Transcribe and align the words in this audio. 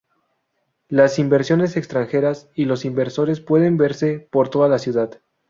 Las 0.89 1.19
inversiones 1.19 1.77
extranjeras 1.77 2.49
y 2.55 2.65
los 2.65 2.85
inversores 2.85 3.39
pueden 3.39 3.77
verse 3.77 4.27
por 4.31 4.49
toda 4.49 4.67
la 4.67 4.79
ciudad. 4.79 5.21